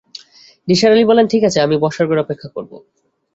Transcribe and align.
নিসার 0.67 0.91
আলি 0.93 1.03
বললেন, 1.05 1.27
ঠিক 1.27 1.43
আছে, 1.43 1.59
আমি 1.61 1.75
বসার 1.77 2.05
ঘরে 2.07 2.23
অপেক্ষা 2.25 2.49
করব। 2.55 2.71